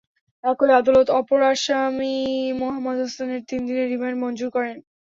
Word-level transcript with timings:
একই 0.43 0.69
আদালত 0.79 1.07
অপর 1.19 1.39
আসামি 1.51 2.15
মোহাম্মদ 2.59 2.97
হোসেনের 3.03 3.41
তিন 3.49 3.61
দিনের 3.67 3.87
রিমান্ড 3.89 4.17
মঞ্জুর 4.23 4.49
করেন। 4.55 4.77